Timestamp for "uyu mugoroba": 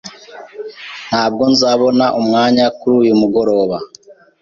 3.03-3.77